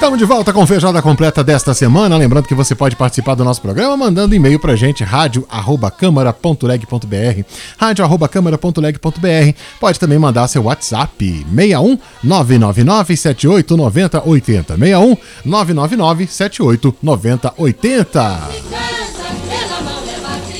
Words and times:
Estamos 0.00 0.18
de 0.18 0.24
volta 0.24 0.50
com 0.50 0.66
feijoada 0.66 1.02
completa 1.02 1.44
desta 1.44 1.74
semana. 1.74 2.16
Lembrando 2.16 2.48
que 2.48 2.54
você 2.54 2.74
pode 2.74 2.96
participar 2.96 3.34
do 3.34 3.44
nosso 3.44 3.60
programa 3.60 3.98
mandando 3.98 4.34
e-mail 4.34 4.58
pra 4.58 4.74
gente, 4.74 5.04
rádio.câmara.leg.br. 5.04 7.44
Rádio.câmara.leg.br. 7.76 9.58
Pode 9.78 10.00
também 10.00 10.18
mandar 10.18 10.48
seu 10.48 10.62
WhatsApp, 10.62 11.44
61 11.54 11.98
999 12.24 13.14
78 13.14 13.76
90 13.76 14.26
80. 14.26 14.78
61 14.78 15.16
999 15.44 16.26
78 16.26 16.96
90 17.02 17.54
80. 17.58 18.40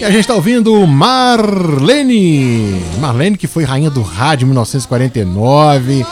E 0.01 0.05
a 0.05 0.11
gente 0.11 0.21
está 0.21 0.35
ouvindo 0.35 0.87
Marlene. 0.87 2.79
Marlene, 3.01 3.39
que 3.39 3.47
foi 3.47 3.65
rainha 3.65 3.89
do 3.89 4.03
rádio 4.03 4.45
em 4.45 4.49
1949 4.49 6.05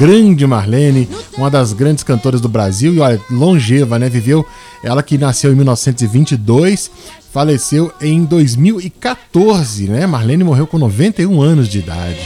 grande 0.00 0.46
Marlene, 0.46 1.06
uma 1.36 1.50
das 1.50 1.74
grandes 1.74 2.02
cantoras 2.02 2.40
do 2.40 2.48
Brasil 2.48 2.94
e 2.94 3.00
olha, 3.00 3.20
longeva, 3.30 3.98
né? 3.98 4.08
Viveu 4.08 4.46
ela 4.82 5.02
que 5.02 5.18
nasceu 5.18 5.52
em 5.52 5.54
1922, 5.54 6.90
faleceu 7.30 7.92
em 8.00 8.24
2014, 8.24 9.88
né? 9.88 10.06
Marlene 10.06 10.42
morreu 10.42 10.66
com 10.66 10.78
91 10.78 11.42
anos 11.42 11.68
de 11.68 11.80
idade. 11.80 12.18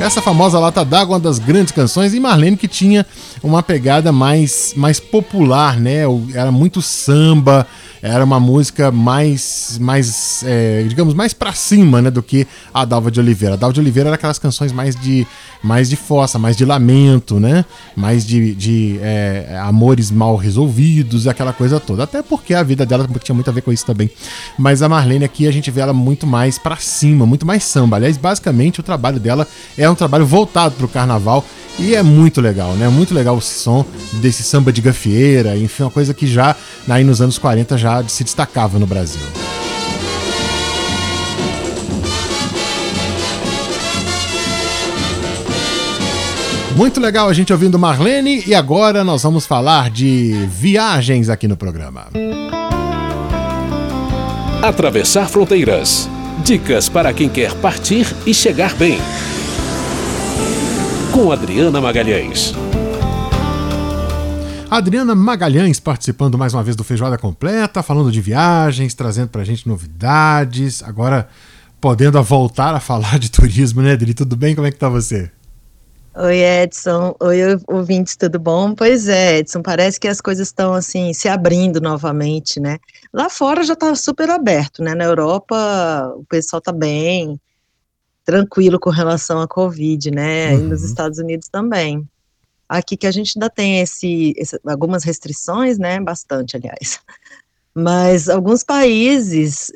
Essa 0.00 0.22
famosa 0.22 0.58
Lata 0.58 0.84
d'Água, 0.84 1.16
uma 1.16 1.20
das 1.20 1.38
grandes 1.38 1.72
canções, 1.72 2.14
e 2.14 2.20
Marlene 2.20 2.56
que 2.56 2.68
tinha 2.68 3.04
uma 3.42 3.62
pegada 3.62 4.10
mais, 4.10 4.72
mais 4.74 4.98
popular, 4.98 5.78
né? 5.78 6.00
Era 6.34 6.50
muito 6.50 6.80
samba, 6.80 7.66
era 8.02 8.24
uma 8.24 8.38
música 8.38 8.90
mais, 8.90 9.78
mais 9.80 10.42
é, 10.46 10.84
digamos, 10.88 11.14
mais 11.14 11.32
pra 11.32 11.52
cima, 11.52 12.02
né, 12.02 12.10
do 12.10 12.22
que 12.22 12.46
a 12.72 12.84
Dalva 12.84 13.10
de 13.10 13.20
Oliveira. 13.20 13.54
A 13.54 13.56
Dalva 13.56 13.74
de 13.74 13.80
Oliveira 13.80 14.08
era 14.08 14.16
aquelas 14.16 14.38
canções 14.38 14.72
mais 14.72 14.94
de, 14.96 15.26
mais 15.62 15.88
de 15.88 15.96
fossa, 15.96 16.38
mais 16.38 16.56
de 16.56 16.64
lamento, 16.64 17.40
né, 17.40 17.64
mais 17.94 18.26
de, 18.26 18.54
de 18.54 18.98
é, 19.02 19.58
amores 19.62 20.10
mal 20.10 20.36
resolvidos, 20.36 21.26
aquela 21.26 21.52
coisa 21.52 21.80
toda. 21.80 22.04
Até 22.04 22.22
porque 22.22 22.54
a 22.54 22.62
vida 22.62 22.84
dela 22.84 23.08
tinha 23.22 23.34
muito 23.34 23.48
a 23.48 23.52
ver 23.52 23.62
com 23.62 23.72
isso 23.72 23.84
também. 23.84 24.10
Mas 24.58 24.82
a 24.82 24.88
Marlene 24.88 25.24
aqui 25.24 25.46
a 25.46 25.52
gente 25.52 25.70
vê 25.70 25.80
ela 25.80 25.92
muito 25.92 26.26
mais 26.26 26.58
pra 26.58 26.76
cima, 26.76 27.26
muito 27.26 27.46
mais 27.46 27.64
samba. 27.64 27.96
Aliás, 27.96 28.16
basicamente 28.16 28.80
o 28.80 28.82
trabalho 28.82 29.18
dela 29.18 29.46
é 29.76 29.88
um 29.88 29.94
trabalho 29.94 30.26
voltado 30.26 30.74
pro 30.76 30.88
carnaval 30.88 31.44
e 31.78 31.94
é 31.94 32.02
muito 32.02 32.40
legal, 32.40 32.72
né? 32.74 32.88
Muito 32.88 33.12
legal 33.12 33.36
o 33.36 33.40
som 33.40 33.84
desse 34.14 34.42
samba 34.42 34.72
de 34.72 34.80
gafieira, 34.80 35.56
enfim, 35.56 35.82
uma 35.82 35.90
coisa 35.90 36.14
que 36.14 36.26
já 36.26 36.56
aí 36.88 37.04
nos 37.04 37.20
anos 37.20 37.36
40 37.38 37.76
já 37.76 37.95
se 38.08 38.24
destacava 38.24 38.78
no 38.78 38.86
Brasil. 38.86 39.20
Muito 46.76 47.00
legal 47.00 47.28
a 47.28 47.32
gente 47.32 47.52
ouvindo 47.52 47.78
Marlene 47.78 48.44
e 48.46 48.54
agora 48.54 49.02
nós 49.02 49.22
vamos 49.22 49.46
falar 49.46 49.88
de 49.88 50.46
viagens 50.50 51.30
aqui 51.30 51.48
no 51.48 51.56
programa. 51.56 52.08
Atravessar 54.62 55.26
fronteiras. 55.28 56.08
Dicas 56.44 56.88
para 56.88 57.14
quem 57.14 57.30
quer 57.30 57.54
partir 57.54 58.06
e 58.26 58.34
chegar 58.34 58.74
bem 58.74 58.98
com 61.16 61.32
Adriana 61.32 61.80
Magalhães. 61.80 62.52
Adriana 64.76 65.14
Magalhães 65.14 65.80
participando 65.80 66.36
mais 66.36 66.52
uma 66.52 66.62
vez 66.62 66.76
do 66.76 66.84
Feijoada 66.84 67.16
Completa, 67.16 67.82
falando 67.82 68.12
de 68.12 68.20
viagens, 68.20 68.92
trazendo 68.92 69.28
pra 69.28 69.42
gente 69.42 69.66
novidades. 69.66 70.82
Agora 70.82 71.28
podendo 71.80 72.22
voltar 72.22 72.74
a 72.74 72.78
falar 72.78 73.18
de 73.18 73.30
turismo, 73.30 73.80
né, 73.80 73.92
Adri? 73.92 74.12
Tudo 74.12 74.36
bem? 74.36 74.54
Como 74.54 74.66
é 74.66 74.70
que 74.70 74.76
tá 74.76 74.90
você? 74.90 75.30
Oi, 76.14 76.40
Edson. 76.40 77.16
Oi, 77.20 77.38
ouvintes, 77.66 78.16
tudo 78.16 78.38
bom? 78.38 78.74
Pois 78.74 79.08
é, 79.08 79.38
Edson, 79.38 79.62
parece 79.62 79.98
que 79.98 80.08
as 80.08 80.20
coisas 80.20 80.48
estão, 80.48 80.74
assim, 80.74 81.14
se 81.14 81.26
abrindo 81.26 81.80
novamente, 81.80 82.60
né? 82.60 82.76
Lá 83.14 83.30
fora 83.30 83.64
já 83.64 83.74
tá 83.74 83.94
super 83.94 84.28
aberto, 84.28 84.82
né? 84.82 84.94
Na 84.94 85.04
Europa 85.04 86.12
o 86.18 86.24
pessoal 86.26 86.60
tá 86.60 86.72
bem, 86.72 87.40
tranquilo 88.26 88.78
com 88.78 88.90
relação 88.90 89.40
à 89.40 89.48
Covid, 89.48 90.10
né? 90.10 90.52
Uhum. 90.52 90.58
E 90.58 90.62
nos 90.64 90.82
uhum. 90.82 90.86
Estados 90.86 91.18
Unidos 91.18 91.48
também. 91.48 92.06
Aqui 92.68 92.96
que 92.96 93.06
a 93.06 93.10
gente 93.10 93.32
ainda 93.36 93.48
tem 93.48 93.80
esse, 93.80 94.34
esse, 94.36 94.58
algumas 94.66 95.04
restrições, 95.04 95.78
né? 95.78 96.00
Bastante, 96.00 96.56
aliás. 96.56 97.00
Mas 97.74 98.28
alguns 98.28 98.64
países 98.64 99.70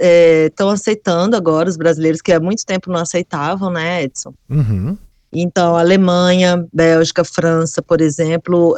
estão 0.47 0.71
é, 0.71 0.73
aceitando 0.73 1.37
agora 1.37 1.69
os 1.69 1.77
brasileiros 1.77 2.23
que 2.23 2.33
há 2.33 2.41
muito 2.41 2.65
tempo 2.65 2.91
não 2.91 3.01
aceitavam, 3.01 3.71
né, 3.71 4.05
Edson? 4.05 4.33
Uhum. 4.49 4.97
Então, 5.33 5.77
Alemanha, 5.77 6.67
Bélgica, 6.73 7.23
França, 7.25 7.81
por 7.81 8.01
exemplo, 8.01 8.75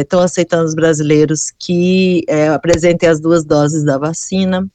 estão 0.00 0.20
é, 0.20 0.24
aceitando 0.24 0.64
os 0.64 0.74
brasileiros 0.74 1.52
que 1.58 2.24
é, 2.28 2.48
apresentem 2.48 3.08
as 3.08 3.20
duas 3.20 3.44
doses 3.44 3.84
da 3.84 3.96
vacina, 3.96 4.68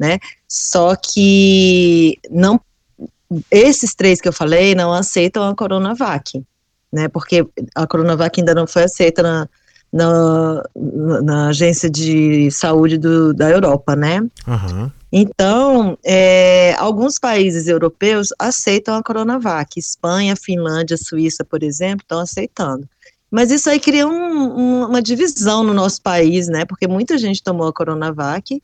né? 0.00 0.18
Só 0.48 0.96
que 0.96 2.18
não 2.30 2.60
esses 3.50 3.94
três 3.94 4.20
que 4.20 4.28
eu 4.28 4.32
falei 4.32 4.74
não 4.74 4.92
aceitam 4.92 5.48
a 5.48 5.54
Coronavac, 5.54 6.42
né? 6.94 7.08
Porque 7.08 7.44
a 7.74 7.86
Coronavac 7.86 8.40
ainda 8.40 8.54
não 8.54 8.66
foi 8.66 8.84
aceita 8.84 9.22
na, 9.22 9.48
na, 9.92 10.62
na 11.22 11.48
agência 11.48 11.90
de 11.90 12.50
saúde 12.52 12.96
do, 12.96 13.34
da 13.34 13.50
Europa, 13.50 13.96
né? 13.96 14.20
Uhum. 14.46 14.90
Então, 15.12 15.98
é, 16.04 16.74
alguns 16.78 17.18
países 17.18 17.66
europeus 17.66 18.28
aceitam 18.38 18.94
a 18.94 19.02
Coronavac. 19.02 19.78
Espanha, 19.78 20.36
Finlândia, 20.36 20.96
Suíça, 20.96 21.44
por 21.44 21.62
exemplo, 21.62 22.02
estão 22.02 22.20
aceitando. 22.20 22.88
Mas 23.30 23.50
isso 23.50 23.68
aí 23.68 23.80
cria 23.80 24.06
um, 24.06 24.12
um, 24.12 24.86
uma 24.86 25.02
divisão 25.02 25.64
no 25.64 25.74
nosso 25.74 26.00
país, 26.00 26.46
né? 26.46 26.64
Porque 26.64 26.86
muita 26.86 27.18
gente 27.18 27.42
tomou 27.42 27.66
a 27.66 27.72
Coronavac 27.72 28.62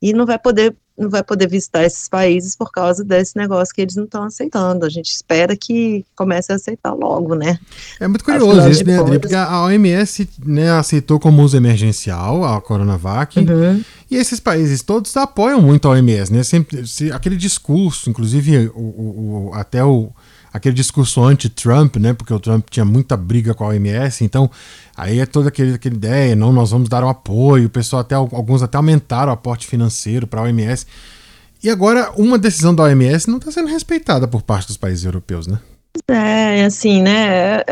e 0.00 0.12
não 0.12 0.24
vai 0.24 0.38
poder 0.38 0.76
não 0.98 1.08
vai 1.08 1.22
poder 1.22 1.48
visitar 1.48 1.84
esses 1.84 2.08
países 2.08 2.56
por 2.56 2.72
causa 2.72 3.04
desse 3.04 3.36
negócio 3.36 3.72
que 3.74 3.80
eles 3.80 3.94
não 3.94 4.04
estão 4.04 4.24
aceitando. 4.24 4.84
A 4.84 4.88
gente 4.88 5.10
espera 5.10 5.56
que 5.56 6.04
comece 6.16 6.52
a 6.52 6.56
aceitar 6.56 6.92
logo, 6.92 7.34
né? 7.34 7.58
É 8.00 8.08
muito 8.08 8.24
curioso 8.24 8.68
isso, 8.68 8.84
né, 8.84 8.98
André? 8.98 9.18
Porque 9.18 9.34
a 9.34 9.62
OMS 9.64 10.28
né, 10.44 10.72
aceitou 10.72 11.20
como 11.20 11.42
uso 11.42 11.56
emergencial 11.56 12.44
a 12.44 12.60
Coronavac. 12.60 13.38
Uhum. 13.38 13.82
E 14.10 14.16
esses 14.16 14.40
países 14.40 14.82
todos 14.82 15.16
apoiam 15.16 15.60
muito 15.62 15.86
a 15.86 15.92
OMS, 15.92 16.32
né? 16.32 16.42
Sempre, 16.42 16.86
se, 16.86 17.12
aquele 17.12 17.36
discurso, 17.36 18.10
inclusive 18.10 18.68
o, 18.74 18.80
o, 18.80 19.50
o 19.50 19.54
até 19.54 19.84
o 19.84 20.10
aquele 20.52 20.74
discurso 20.74 21.22
anti-Trump, 21.22 21.96
né? 21.96 22.12
Porque 22.12 22.32
o 22.32 22.40
Trump 22.40 22.66
tinha 22.70 22.84
muita 22.84 23.16
briga 23.16 23.54
com 23.54 23.64
a 23.64 23.68
OMS, 23.68 24.24
então 24.24 24.50
aí 24.96 25.20
é 25.20 25.26
toda 25.26 25.48
aquele, 25.48 25.74
aquela 25.74 25.94
ideia, 25.94 26.36
não, 26.36 26.52
nós 26.52 26.70
vamos 26.70 26.88
dar 26.88 27.04
um 27.04 27.08
apoio, 27.08 27.66
o 27.66 27.70
pessoal 27.70 28.00
até 28.00 28.14
alguns 28.14 28.62
até 28.62 28.76
aumentaram 28.76 29.30
o 29.30 29.34
aporte 29.34 29.66
financeiro 29.66 30.26
para 30.26 30.40
a 30.40 30.44
OMS. 30.44 30.86
E 31.62 31.68
agora 31.68 32.12
uma 32.16 32.38
decisão 32.38 32.74
da 32.74 32.84
OMS 32.84 33.28
não 33.28 33.38
está 33.38 33.50
sendo 33.50 33.68
respeitada 33.68 34.28
por 34.28 34.42
parte 34.42 34.68
dos 34.68 34.76
países 34.76 35.04
europeus, 35.04 35.46
né? 35.46 35.58
É, 36.06 36.64
assim, 36.64 37.02
né? 37.02 37.62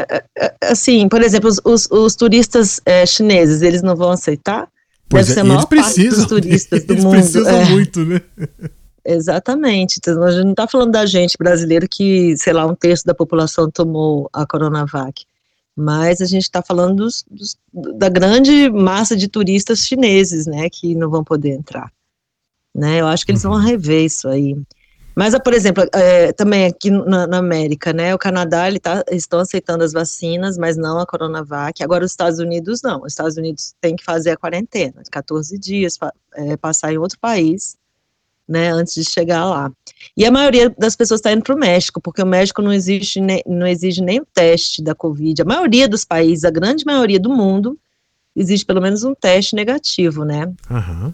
Assim, 0.62 1.08
por 1.08 1.22
exemplo, 1.22 1.48
os, 1.48 1.60
os, 1.64 1.88
os 1.90 2.16
turistas 2.16 2.80
é, 2.84 3.06
chineses, 3.06 3.62
eles 3.62 3.82
não 3.82 3.94
vão 3.94 4.10
aceitar? 4.10 4.68
Pois 5.08 5.28
Deve 5.28 5.32
é, 5.32 5.34
ser 5.34 5.40
a 5.40 5.44
maior 5.44 5.68
eles 5.70 5.84
precisam, 5.84 6.18
dos 6.18 6.26
turistas 6.42 6.84
do 6.84 6.92
eles 6.92 7.04
mundo. 7.04 7.14
Eles 7.14 7.30
precisam 7.30 7.60
é. 7.60 7.64
muito, 7.66 8.04
né? 8.04 8.20
Exatamente. 9.08 9.98
Então, 9.98 10.20
a 10.24 10.32
gente 10.32 10.44
não 10.44 10.50
está 10.50 10.66
falando 10.66 10.90
da 10.90 11.06
gente 11.06 11.36
brasileiro 11.38 11.86
que, 11.88 12.36
sei 12.36 12.52
lá, 12.52 12.66
um 12.66 12.74
terço 12.74 13.04
da 13.06 13.14
população 13.14 13.70
tomou 13.70 14.28
a 14.32 14.44
Coronavac. 14.44 15.24
Mas 15.76 16.20
a 16.20 16.24
gente 16.24 16.42
está 16.42 16.60
falando 16.60 17.04
dos, 17.04 17.24
dos, 17.30 17.56
da 17.72 18.08
grande 18.08 18.68
massa 18.68 19.14
de 19.14 19.28
turistas 19.28 19.80
chineses, 19.80 20.46
né, 20.46 20.68
que 20.68 20.94
não 20.96 21.08
vão 21.08 21.22
poder 21.22 21.50
entrar. 21.50 21.92
Né, 22.74 23.00
eu 23.00 23.06
acho 23.06 23.24
que 23.24 23.30
eles 23.30 23.42
vão 23.42 23.52
uhum. 23.52 23.60
rever 23.60 24.04
isso 24.04 24.26
aí. 24.26 24.56
Mas, 25.14 25.38
por 25.38 25.54
exemplo, 25.54 25.84
é, 25.94 26.32
também 26.32 26.66
aqui 26.66 26.90
na, 26.90 27.26
na, 27.26 27.38
América, 27.38 27.92
né, 27.92 28.14
o 28.14 28.18
Canadá, 28.18 28.68
ele 28.68 28.80
tá, 28.80 29.04
estão 29.10 29.38
aceitando 29.38 29.84
as 29.84 29.92
vacinas, 29.92 30.58
mas 30.58 30.76
não 30.76 30.98
a 30.98 31.06
Coronavac. 31.06 31.82
Agora, 31.82 32.04
os 32.04 32.10
Estados 32.10 32.38
Unidos, 32.38 32.82
não. 32.82 33.02
Os 33.02 33.12
Estados 33.12 33.36
Unidos 33.36 33.74
têm 33.80 33.96
que 33.96 34.04
fazer 34.04 34.32
a 34.32 34.36
quarentena, 34.36 35.02
14 35.10 35.58
dias, 35.58 35.96
é, 36.34 36.56
passar 36.56 36.92
em 36.92 36.98
outro 36.98 37.18
país, 37.18 37.76
né, 38.48 38.70
antes 38.70 38.94
de 38.94 39.04
chegar 39.04 39.44
lá. 39.44 39.70
E 40.16 40.24
a 40.24 40.30
maioria 40.30 40.70
das 40.70 40.94
pessoas 40.94 41.20
está 41.20 41.32
indo 41.32 41.42
para 41.42 41.54
o 41.54 41.58
México, 41.58 42.00
porque 42.00 42.22
o 42.22 42.26
México 42.26 42.62
não 42.62 42.72
exige, 42.72 43.20
nem, 43.20 43.42
não 43.46 43.66
exige 43.66 44.00
nem 44.00 44.20
o 44.20 44.26
teste 44.26 44.82
da 44.82 44.94
Covid. 44.94 45.42
A 45.42 45.44
maioria 45.44 45.88
dos 45.88 46.04
países, 46.04 46.44
a 46.44 46.50
grande 46.50 46.84
maioria 46.84 47.18
do 47.18 47.30
mundo, 47.30 47.78
exige 48.34 48.64
pelo 48.64 48.80
menos 48.80 49.02
um 49.02 49.14
teste 49.14 49.56
negativo, 49.56 50.24
né? 50.24 50.46
Uhum. 50.70 51.12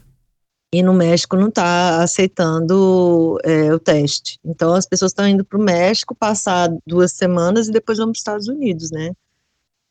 e 0.74 0.82
no 0.82 0.94
México 0.94 1.36
não 1.36 1.48
está 1.48 2.02
aceitando 2.02 3.38
é, 3.44 3.72
o 3.74 3.78
teste. 3.78 4.38
Então 4.44 4.74
as 4.74 4.86
pessoas 4.86 5.12
estão 5.12 5.28
indo 5.28 5.44
para 5.44 5.58
o 5.58 5.62
México 5.62 6.14
passar 6.14 6.70
duas 6.86 7.12
semanas 7.12 7.68
e 7.68 7.72
depois 7.72 7.98
vão 7.98 8.06
para 8.06 8.12
os 8.12 8.18
Estados 8.18 8.48
Unidos, 8.48 8.90
né? 8.90 9.12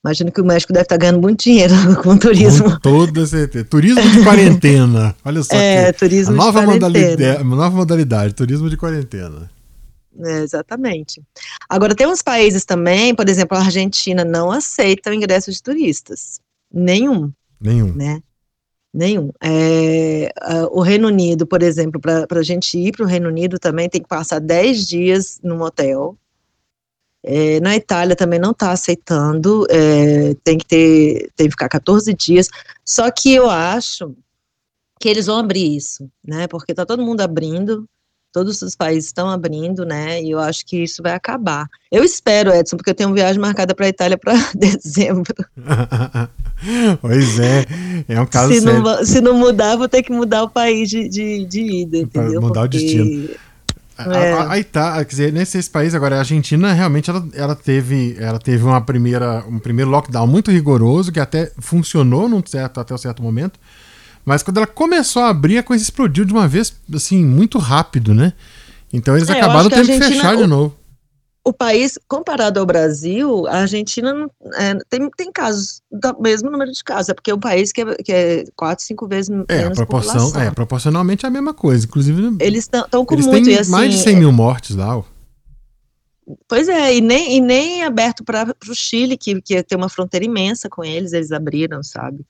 Imagino 0.03 0.31
que 0.31 0.42
o 0.42 0.45
México 0.45 0.74
deve 0.74 0.83
estar 0.83 0.95
tá 0.95 1.00
ganhando 1.00 1.21
muito 1.21 1.44
dinheiro 1.44 1.74
com 2.01 2.18
turismo. 2.18 2.71
Com 2.71 2.80
toda 2.80 3.25
certeza. 3.25 3.65
Turismo 3.65 4.01
de 4.01 4.24
quarentena. 4.24 5.15
Olha 5.24 5.44
só. 5.44 5.56
É, 5.62 5.92
turismo 5.92 6.36
nova 6.36 6.62
de 6.62 6.65
modalidade, 6.65 7.44
nova 7.44 7.75
modalidade, 7.75 8.33
turismo 8.33 8.69
de 8.69 8.77
quarentena. 8.77 9.50
É, 10.19 10.39
exatamente. 10.39 11.21
Agora, 11.69 11.95
tem 11.95 12.07
uns 12.07 12.21
países 12.21 12.65
também, 12.65 13.13
por 13.13 13.30
exemplo, 13.30 13.57
a 13.57 13.62
Argentina 13.62 14.25
não 14.25 14.51
aceita 14.51 15.12
o 15.12 15.13
ingresso 15.13 15.51
de 15.51 15.62
turistas. 15.62 16.39
Nenhum. 16.74 17.31
Nenhum. 17.59 17.94
Né? 17.94 18.21
Nenhum. 18.94 19.31
É, 19.42 20.33
o 20.71 20.81
Reino 20.81 21.07
Unido, 21.07 21.45
por 21.45 21.62
exemplo, 21.62 22.01
para 22.01 22.39
a 22.39 22.44
gente 22.44 22.77
ir 22.77 22.92
para 22.92 23.06
o 23.06 23.07
Reino 23.07 23.30
Unido 23.30 23.57
também 23.57 23.88
tem 23.88 24.01
que 24.01 24.07
passar 24.07 24.39
10 24.39 24.88
dias 24.88 25.39
num 25.44 25.62
hotel. 25.62 26.18
É, 27.23 27.59
na 27.59 27.75
Itália 27.75 28.15
também 28.15 28.39
não 28.39 28.51
está 28.51 28.71
aceitando, 28.71 29.65
é, 29.69 30.33
tem 30.44 30.57
que 30.57 30.65
ter, 30.65 31.29
tem 31.35 31.47
que 31.47 31.51
ficar 31.51 31.69
14 31.69 32.13
dias. 32.13 32.47
Só 32.83 33.09
que 33.12 33.33
eu 33.33 33.50
acho 33.50 34.15
que 35.00 35.09
eles 35.09 35.27
vão 35.27 35.38
abrir 35.38 35.75
isso, 35.75 36.09
né? 36.25 36.47
Porque 36.47 36.71
está 36.71 36.85
todo 36.85 37.03
mundo 37.03 37.21
abrindo, 37.21 37.85
todos 38.31 38.62
os 38.62 38.75
países 38.75 39.06
estão 39.06 39.29
abrindo, 39.29 39.85
né? 39.85 40.21
E 40.21 40.31
eu 40.31 40.39
acho 40.39 40.65
que 40.65 40.83
isso 40.83 41.03
vai 41.03 41.13
acabar. 41.13 41.68
Eu 41.91 42.03
espero, 42.03 42.51
Edson, 42.51 42.77
porque 42.77 42.91
eu 42.91 42.95
tenho 42.95 43.09
uma 43.09 43.15
viagem 43.15 43.39
marcada 43.39 43.75
para 43.75 43.85
a 43.85 43.89
Itália 43.89 44.17
para 44.17 44.33
dezembro. 44.56 45.35
pois 47.01 47.39
é, 47.39 47.65
é 48.07 48.21
um 48.21 48.25
caso 48.25 48.53
se 48.53 48.62
sério. 48.62 48.81
Não, 48.81 49.06
se 49.06 49.21
não 49.21 49.33
mudar, 49.33 49.75
vou 49.75 49.89
ter 49.89 50.01
que 50.01 50.12
mudar 50.12 50.44
o 50.44 50.50
país 50.50 50.89
de, 50.89 51.09
de, 51.09 51.45
de 51.45 51.62
ida, 51.62 51.97
entendeu? 51.97 52.41
Mudar 52.41 52.62
porque... 52.62 52.77
o 52.77 52.79
destino. 52.79 53.29
É. 54.09 54.33
A, 54.33 54.42
a, 54.44 54.51
a 54.53 54.59
Itália, 54.59 55.06
quer 55.06 55.12
dizer, 55.12 55.33
nesses 55.33 55.68
países 55.68 55.95
agora, 55.95 56.15
a 56.15 56.19
Argentina 56.19 56.74
realmente 56.74 57.09
ela, 57.09 57.27
ela, 57.33 57.56
teve, 57.56 58.15
ela 58.19 58.39
teve 58.39 58.63
uma 58.63 58.81
primeira, 58.81 59.44
um 59.48 59.59
primeiro 59.59 59.92
lockdown 59.92 60.27
muito 60.27 60.51
rigoroso, 60.51 61.12
que 61.12 61.19
até 61.19 61.51
funcionou 61.59 62.30
num 62.30 62.42
certo, 62.45 62.80
até 62.80 62.94
um 62.94 62.98
certo 62.98 63.21
momento, 63.21 63.59
mas 64.25 64.44
quando 64.44 64.57
ela 64.57 64.68
começou 64.68 65.24
a 65.24 65.30
abrir, 65.30 65.57
a 65.57 65.63
coisa 65.63 65.83
explodiu 65.83 66.25
de 66.25 66.33
uma 66.33 66.48
vez, 66.48 66.74
assim, 66.94 67.25
muito 67.25 67.57
rápido, 67.57 68.13
né? 68.13 68.33
Então 68.94 69.15
eles 69.15 69.30
é, 69.30 69.33
acabaram 69.33 69.69
tendo 69.69 69.88
que 69.88 70.00
fechar 70.00 70.36
de 70.36 70.45
novo. 70.45 70.75
O 71.43 71.51
país, 71.51 71.97
comparado 72.07 72.59
ao 72.59 72.65
Brasil, 72.65 73.47
a 73.47 73.61
Argentina 73.61 74.29
é, 74.55 74.75
tem, 74.89 75.09
tem 75.09 75.31
casos, 75.31 75.81
do 75.91 76.21
mesmo 76.21 76.51
número 76.51 76.71
de 76.71 76.83
casos, 76.83 77.09
é 77.09 77.13
porque 77.15 77.31
é 77.31 77.33
um 77.33 77.39
país 77.39 77.71
que 77.71 77.81
é, 77.81 77.95
que 77.95 78.11
é 78.11 78.43
quatro, 78.55 78.85
cinco 78.85 79.07
vezes 79.07 79.31
é, 79.47 79.57
menos 79.57 79.75
proporção, 79.75 80.13
população. 80.13 80.41
É, 80.41 80.51
proporcionalmente 80.51 81.25
é 81.25 81.29
a 81.29 81.31
mesma 81.31 81.53
coisa. 81.53 81.85
Inclusive, 81.85 82.38
eles 82.39 82.69
estão 82.71 83.03
com 83.03 83.13
eles 83.15 83.25
muito. 83.25 83.45
Têm 83.45 83.55
e, 83.55 83.59
assim, 83.59 83.71
mais 83.71 83.91
de 83.91 83.99
100 83.99 84.15
mil 84.17 84.31
mortes 84.31 84.75
lá. 84.75 85.03
Pois 86.47 86.69
é, 86.69 86.95
e 86.95 87.01
nem, 87.01 87.38
e 87.38 87.41
nem 87.41 87.83
aberto 87.83 88.23
para 88.23 88.53
o 88.69 88.75
Chile, 88.75 89.17
que, 89.17 89.41
que 89.41 89.63
tem 89.63 89.77
uma 89.77 89.89
fronteira 89.89 90.25
imensa 90.25 90.69
com 90.69 90.83
eles, 90.83 91.11
eles 91.11 91.31
abriram, 91.31 91.81
sabe? 91.81 92.23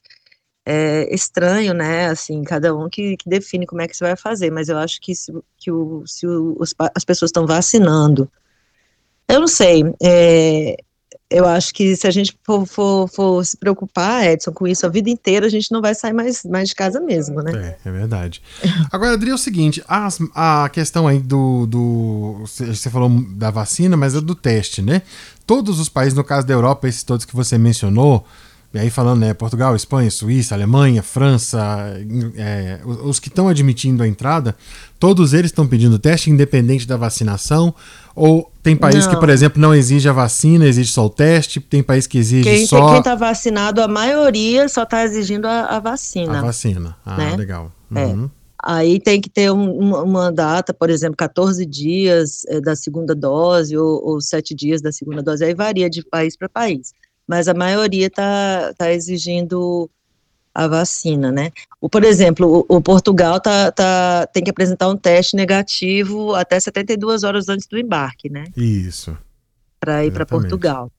é 0.65 1.13
estranho, 1.13 1.73
né? 1.73 2.07
Assim, 2.07 2.43
cada 2.43 2.75
um 2.75 2.89
que, 2.89 3.17
que, 3.17 3.27
define 3.27 3.65
como 3.65 3.81
é 3.81 3.87
que 3.87 3.97
você 3.97 4.03
vai 4.03 4.15
fazer, 4.15 4.51
mas 4.51 4.69
eu 4.69 4.77
acho 4.77 5.01
que 5.01 5.15
se, 5.15 5.31
que 5.57 5.71
o, 5.71 6.03
se 6.05 6.27
o, 6.27 6.55
os, 6.59 6.73
as 6.95 7.03
pessoas 7.03 7.29
estão 7.29 7.47
vacinando, 7.47 8.29
eu 9.31 9.39
não 9.39 9.47
sei, 9.47 9.83
é, 10.01 10.75
eu 11.31 11.47
acho 11.47 11.73
que 11.73 11.95
se 11.95 12.05
a 12.05 12.11
gente 12.11 12.37
for, 12.43 12.65
for, 12.65 13.07
for, 13.07 13.45
se 13.45 13.55
preocupar, 13.55 14.25
Edson, 14.25 14.51
com 14.51 14.67
isso 14.67 14.85
a 14.85 14.89
vida 14.89 15.09
inteira, 15.09 15.45
a 15.45 15.49
gente 15.49 15.71
não 15.71 15.81
vai 15.81 15.95
sair 15.95 16.11
mais, 16.11 16.43
mais 16.43 16.67
de 16.67 16.75
casa 16.75 16.99
mesmo, 16.99 17.41
né? 17.41 17.77
É, 17.83 17.89
é 17.89 17.91
verdade. 17.91 18.41
Agora, 18.91 19.13
Adri, 19.13 19.29
é 19.29 19.33
o 19.33 19.37
seguinte, 19.37 19.81
as, 19.87 20.19
a 20.35 20.69
questão 20.69 21.07
aí 21.07 21.19
do, 21.19 21.65
do. 21.65 22.41
Você 22.43 22.89
falou 22.89 23.09
da 23.29 23.49
vacina, 23.49 23.95
mas 23.95 24.13
é 24.13 24.19
do 24.19 24.35
teste, 24.35 24.81
né? 24.81 25.01
Todos 25.47 25.79
os 25.79 25.87
países, 25.87 26.13
no 26.13 26.23
caso 26.23 26.45
da 26.45 26.53
Europa, 26.53 26.87
esses 26.87 27.03
todos 27.03 27.25
que 27.25 27.35
você 27.35 27.57
mencionou, 27.57 28.25
e 28.73 28.79
aí 28.79 28.89
falando, 28.89 29.19
né, 29.19 29.33
Portugal, 29.33 29.75
Espanha, 29.75 30.09
Suíça, 30.09 30.55
Alemanha, 30.55 31.03
França, 31.03 31.59
é, 32.37 32.79
os 32.85 33.19
que 33.19 33.27
estão 33.27 33.49
admitindo 33.49 34.01
a 34.01 34.07
entrada, 34.07 34.55
todos 34.97 35.33
eles 35.33 35.51
estão 35.51 35.67
pedindo 35.67 35.99
teste 35.99 36.29
independente 36.29 36.87
da 36.87 36.95
vacinação? 36.95 37.75
Ou 38.15 38.49
tem 38.63 38.75
país 38.77 39.05
não. 39.05 39.13
que, 39.13 39.19
por 39.19 39.29
exemplo, 39.29 39.61
não 39.61 39.75
exige 39.75 40.07
a 40.07 40.13
vacina, 40.13 40.65
exige 40.65 40.91
só 40.91 41.05
o 41.05 41.09
teste? 41.09 41.59
Tem 41.59 41.83
país 41.83 42.07
que 42.07 42.17
exige 42.17 42.43
quem, 42.43 42.65
só... 42.65 42.91
Quem 42.91 42.99
está 42.99 43.13
vacinado, 43.13 43.81
a 43.81 43.89
maioria 43.89 44.69
só 44.69 44.83
está 44.83 45.03
exigindo 45.03 45.47
a, 45.47 45.65
a, 45.65 45.79
vacina. 45.79 46.39
A 46.39 46.41
vacina, 46.41 46.95
ah, 47.05 47.17
né? 47.17 47.35
legal. 47.35 47.73
É. 47.93 48.05
Uhum. 48.05 48.25
É. 48.25 48.41
Aí 48.63 48.99
tem 49.01 49.19
que 49.19 49.29
ter 49.29 49.51
um, 49.51 50.03
uma 50.03 50.31
data, 50.31 50.73
por 50.73 50.89
exemplo, 50.89 51.17
14 51.17 51.65
dias 51.65 52.43
é, 52.47 52.61
da 52.61 52.75
segunda 52.75 53.13
dose 53.13 53.75
ou, 53.75 54.01
ou 54.05 54.21
7 54.21 54.55
dias 54.55 54.81
da 54.81 54.93
segunda 54.93 55.21
dose, 55.21 55.43
aí 55.43 55.53
varia 55.53 55.89
de 55.89 56.05
país 56.05 56.37
para 56.37 56.47
país 56.47 56.93
mas 57.31 57.47
a 57.47 57.53
maioria 57.53 58.07
está 58.07 58.73
tá 58.77 58.91
exigindo 58.91 59.89
a 60.53 60.67
vacina, 60.67 61.31
né? 61.31 61.49
O, 61.79 61.87
por 61.87 62.03
exemplo, 62.03 62.65
o, 62.67 62.75
o, 62.75 62.81
Portugal 62.81 63.39
tá, 63.39 63.71
tá, 63.71 64.27
tem 64.33 64.43
que 64.43 64.49
apresentar 64.49 64.89
um 64.89 64.97
teste 64.97 65.37
negativo 65.37 66.35
até 66.35 66.59
72 66.59 67.23
horas 67.23 67.47
antes 67.47 67.67
do 67.67 67.77
embarque, 67.77 68.29
né? 68.29 68.43
Isso. 68.57 69.17
Para 69.79 70.05
ir 70.05 70.11
para 70.11 70.25
Portugal. 70.25 70.91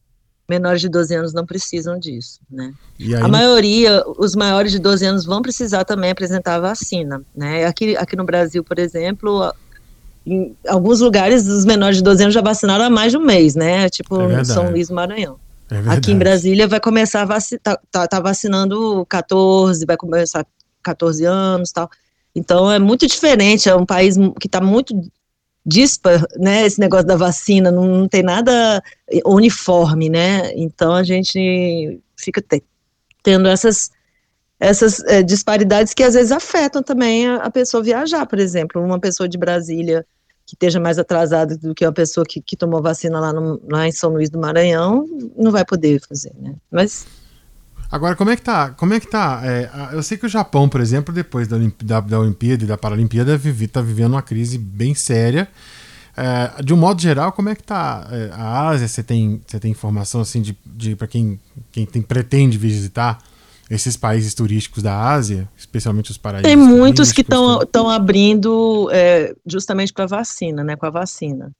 Menores 0.48 0.80
de 0.80 0.88
12 0.88 1.14
anos 1.14 1.34
não 1.34 1.44
precisam 1.44 1.98
disso, 1.98 2.40
né? 2.50 2.72
Aí... 2.98 3.14
A 3.14 3.28
maioria, 3.28 4.02
os 4.16 4.34
maiores 4.34 4.72
de 4.72 4.78
12 4.78 5.04
anos 5.04 5.26
vão 5.26 5.42
precisar 5.42 5.84
também 5.84 6.10
apresentar 6.10 6.54
a 6.54 6.60
vacina, 6.60 7.20
né? 7.36 7.66
Aqui, 7.66 7.94
aqui 7.94 8.16
no 8.16 8.24
Brasil, 8.24 8.64
por 8.64 8.78
exemplo, 8.78 9.52
em 10.24 10.56
alguns 10.66 11.00
lugares 11.00 11.46
os 11.46 11.66
menores 11.66 11.98
de 11.98 12.02
12 12.02 12.22
anos 12.22 12.34
já 12.34 12.40
vacinaram 12.40 12.86
há 12.86 12.90
mais 12.90 13.12
de 13.12 13.18
um 13.18 13.22
mês, 13.22 13.54
né? 13.54 13.90
Tipo 13.90 14.18
é 14.30 14.42
São 14.44 14.70
Luís 14.70 14.88
do 14.88 14.94
Maranhão. 14.94 15.36
É 15.72 15.90
Aqui 15.90 16.12
em 16.12 16.18
Brasília 16.18 16.68
vai 16.68 16.78
começar 16.78 17.22
a 17.22 17.24
vacinar, 17.24 17.60
tá, 17.62 17.80
tá, 17.90 18.06
tá, 18.06 18.20
vacinando 18.20 19.06
14, 19.08 19.86
vai 19.86 19.96
começar 19.96 20.46
14 20.82 21.24
anos 21.24 21.72
tal. 21.72 21.88
Então 22.34 22.70
é 22.70 22.78
muito 22.78 23.06
diferente, 23.06 23.68
é 23.68 23.74
um 23.74 23.86
país 23.86 24.16
que 24.38 24.46
está 24.46 24.60
muito 24.60 24.94
dispar, 25.64 26.26
né, 26.38 26.66
esse 26.66 26.80
negócio 26.80 27.06
da 27.06 27.16
vacina, 27.16 27.70
não, 27.70 27.86
não, 27.86 28.08
tem 28.08 28.22
nada 28.22 28.82
uniforme, 29.24 30.10
né, 30.10 30.52
então 30.56 30.92
a 30.92 31.04
gente 31.04 32.00
fica 32.16 32.42
te, 32.42 32.62
tendo 33.22 33.48
essas, 33.48 33.90
essas 34.58 35.04
é, 35.04 35.22
disparidades 35.22 35.94
que 35.94 36.02
às 36.02 36.14
vezes 36.14 36.32
afetam 36.32 36.82
também 36.82 37.28
a, 37.28 37.36
a 37.36 37.50
pessoa 37.50 37.82
viajar, 37.82 38.26
por 38.26 38.40
exemplo, 38.40 38.82
uma 38.82 38.98
pessoa 38.98 39.28
de 39.28 39.38
Brasília 39.38 40.04
que 40.52 40.56
esteja 40.56 40.78
mais 40.78 40.98
atrasado 40.98 41.56
do 41.56 41.74
que 41.74 41.84
uma 41.84 41.92
pessoa 41.92 42.26
que, 42.26 42.40
que 42.40 42.56
tomou 42.56 42.82
vacina 42.82 43.18
lá, 43.18 43.32
no, 43.32 43.58
lá 43.70 43.88
em 43.88 43.92
São 43.92 44.10
Luís 44.10 44.28
do 44.28 44.38
Maranhão, 44.38 45.06
não 45.34 45.50
vai 45.50 45.64
poder 45.64 45.98
fazer, 46.06 46.32
né? 46.38 46.54
Mas 46.70 47.06
Agora, 47.90 48.16
como 48.16 48.30
é 48.30 48.36
que 48.36 48.42
tá? 48.42 48.70
Como 48.70 48.94
é 48.94 49.00
que 49.00 49.06
tá? 49.06 49.42
É, 49.44 49.70
eu 49.92 50.02
sei 50.02 50.16
que 50.16 50.24
o 50.24 50.28
Japão, 50.28 50.66
por 50.66 50.80
exemplo, 50.80 51.12
depois 51.12 51.46
da, 51.46 51.58
da, 51.82 52.00
da 52.00 52.20
Olimpíada 52.20 52.64
e 52.64 52.66
da 52.66 52.78
Paralimpíada, 52.78 53.36
vive, 53.36 53.66
tá 53.66 53.82
vivendo 53.82 54.12
uma 54.12 54.22
crise 54.22 54.56
bem 54.56 54.94
séria. 54.94 55.46
É, 56.16 56.62
de 56.62 56.72
um 56.72 56.76
modo 56.76 57.02
geral, 57.02 57.32
como 57.32 57.50
é 57.50 57.54
que 57.54 57.62
tá 57.62 58.08
é, 58.10 58.30
a 58.32 58.68
Ásia? 58.68 58.88
Você 58.88 59.02
tem, 59.02 59.42
você 59.46 59.58
tem 59.58 59.70
informação 59.70 60.22
assim 60.22 60.40
de, 60.40 60.56
de 60.64 60.96
para 60.96 61.06
quem, 61.06 61.38
quem 61.70 61.84
tem, 61.84 62.00
pretende 62.00 62.56
visitar? 62.56 63.18
Esses 63.72 63.96
países 63.96 64.34
turísticos 64.34 64.82
da 64.82 64.94
Ásia, 64.94 65.48
especialmente 65.56 66.10
os 66.10 66.18
paraísos. 66.18 66.46
Tem 66.46 66.56
muitos 66.56 67.10
que 67.10 67.22
estão 67.22 67.88
abrindo 67.88 68.90
é, 68.92 69.34
justamente 69.46 69.94
para 69.94 70.04
vacina, 70.04 70.62
né? 70.62 70.76
Com 70.76 70.84
a 70.84 70.90
vacina. 70.90 71.50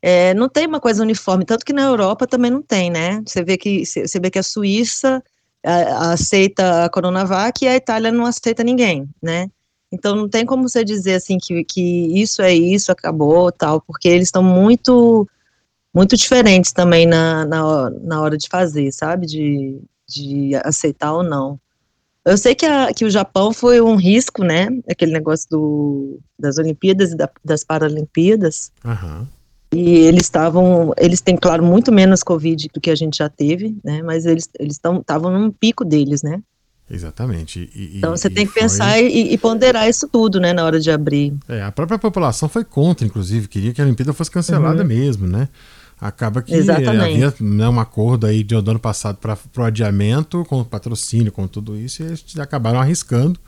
É, 0.00 0.32
não 0.34 0.48
tem 0.48 0.64
uma 0.64 0.78
coisa 0.78 1.02
uniforme, 1.02 1.44
tanto 1.44 1.64
que 1.64 1.72
na 1.72 1.82
Europa 1.82 2.24
também 2.24 2.52
não 2.52 2.62
tem, 2.62 2.88
né? 2.88 3.20
Você 3.26 3.42
vê 3.42 3.56
que 3.56 3.84
você 3.84 4.20
vê 4.20 4.30
que 4.30 4.38
a 4.38 4.44
Suíça 4.44 5.20
a, 5.64 6.12
aceita 6.12 6.84
a 6.84 6.88
Coronavac 6.88 7.64
e 7.64 7.66
a 7.66 7.74
Itália 7.74 8.12
não 8.12 8.26
aceita 8.26 8.62
ninguém, 8.62 9.08
né? 9.20 9.48
Então 9.90 10.14
não 10.14 10.28
tem 10.28 10.46
como 10.46 10.68
você 10.68 10.84
dizer 10.84 11.14
assim 11.14 11.36
que, 11.36 11.64
que 11.64 12.20
isso 12.20 12.42
é 12.42 12.54
isso, 12.54 12.92
acabou, 12.92 13.50
tal, 13.50 13.80
porque 13.80 14.08
eles 14.08 14.28
estão 14.28 14.42
muito 14.42 15.28
muito 15.92 16.16
diferentes 16.16 16.72
também 16.72 17.06
na, 17.06 17.44
na, 17.44 17.90
na 17.90 18.20
hora 18.20 18.36
de 18.36 18.48
fazer, 18.48 18.92
sabe? 18.92 19.26
De, 19.26 19.80
de 20.08 20.54
aceitar 20.64 21.12
ou 21.12 21.22
não. 21.22 21.58
Eu 22.24 22.36
sei 22.36 22.54
que, 22.54 22.66
a, 22.66 22.92
que 22.92 23.04
o 23.04 23.10
Japão 23.10 23.52
foi 23.52 23.80
um 23.80 23.94
risco, 23.94 24.42
né? 24.42 24.68
Aquele 24.90 25.12
negócio 25.12 25.48
do, 25.48 26.18
das 26.36 26.58
Olimpíadas 26.58 27.12
e 27.12 27.16
da, 27.16 27.30
das 27.44 27.62
Paralimpíadas. 27.62 28.72
Uhum. 28.84 29.26
E 29.72 29.90
eles 29.98 30.22
estavam, 30.22 30.92
eles 30.98 31.20
têm, 31.20 31.36
claro, 31.36 31.64
muito 31.64 31.92
menos 31.92 32.22
Covid 32.24 32.68
do 32.72 32.80
que 32.80 32.90
a 32.90 32.96
gente 32.96 33.18
já 33.18 33.28
teve, 33.28 33.76
né? 33.84 34.02
Mas 34.02 34.26
eles 34.26 34.48
estavam 34.60 35.30
num 35.30 35.52
pico 35.52 35.84
deles, 35.84 36.22
né? 36.22 36.42
Exatamente. 36.90 37.70
E, 37.74 37.98
então 37.98 38.16
você 38.16 38.30
tem 38.30 38.46
que 38.46 38.52
foi... 38.52 38.62
pensar 38.62 39.00
e, 39.00 39.32
e, 39.32 39.38
ponderar 39.38 39.88
isso 39.88 40.08
tudo, 40.08 40.40
né, 40.40 40.52
na 40.52 40.64
hora 40.64 40.78
de 40.78 40.90
abrir. 40.90 41.34
É, 41.48 41.62
a 41.62 41.72
própria 41.72 41.98
população 41.98 42.48
foi 42.48 42.64
contra, 42.64 43.04
inclusive, 43.06 43.48
queria 43.48 43.72
que 43.72 43.80
a 43.80 43.84
Olimpíada 43.84 44.12
fosse 44.12 44.30
cancelada 44.30 44.82
uhum. 44.82 44.88
mesmo, 44.88 45.26
né? 45.26 45.48
Acaba 45.98 46.42
que 46.42 46.54
Exatamente. 46.54 47.24
havia 47.24 47.34
né, 47.40 47.68
um 47.68 47.80
acordo 47.80 48.26
aí 48.26 48.44
do 48.44 48.58
ano 48.70 48.78
passado 48.78 49.16
para 49.16 49.38
o 49.56 49.62
adiamento, 49.62 50.44
com 50.44 50.60
o 50.60 50.64
patrocínio, 50.64 51.32
com 51.32 51.48
tudo 51.48 51.76
isso, 51.76 52.02
e 52.02 52.06
eles 52.06 52.38
acabaram 52.38 52.78
arriscando. 52.78 53.40